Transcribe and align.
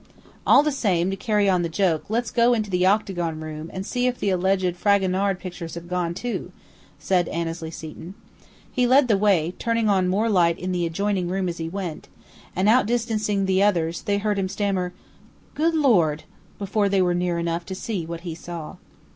"All 0.47 0.63
the 0.63 0.71
same, 0.71 1.11
to 1.11 1.15
carry 1.15 1.47
on 1.47 1.61
the 1.61 1.69
joke, 1.69 2.05
let's 2.09 2.31
go 2.31 2.53
into 2.55 2.71
the 2.71 2.87
octagon 2.87 3.39
room 3.39 3.69
and 3.71 3.85
see 3.85 4.07
if 4.07 4.17
the 4.19 4.31
alleged 4.31 4.75
Fragonard 4.75 5.37
pictures 5.37 5.75
have 5.75 5.87
gone, 5.87 6.15
too," 6.15 6.51
said 6.97 7.27
Annesley 7.27 7.69
Seton. 7.69 8.15
He 8.71 8.87
led 8.87 9.07
the 9.09 9.15
way, 9.17 9.53
turning 9.59 9.89
on 9.89 10.07
more 10.07 10.27
light 10.27 10.57
in 10.57 10.71
the 10.71 10.87
adjoining 10.87 11.27
room 11.27 11.47
as 11.47 11.59
he 11.59 11.69
went; 11.69 12.07
and, 12.55 12.67
outdistancing 12.67 13.45
the 13.45 13.61
others, 13.61 14.01
they 14.01 14.17
heard 14.17 14.39
him 14.39 14.49
stammer, 14.49 14.91
"Good 15.53 15.75
Lord!" 15.75 16.23
before 16.57 16.89
they 16.89 17.03
were 17.03 17.13
near 17.13 17.37
enough 17.37 17.63
to 17.67 17.75
see 17.75 18.03
what 18.07 18.21
he 18.21 18.33
saw. 18.33 18.77